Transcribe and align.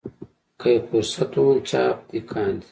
که 0.59 0.67
یې 0.73 0.79
فرصت 0.87 1.31
وموند 1.35 1.61
چاپ 1.69 1.97
دې 2.09 2.19
کاندي. 2.29 2.67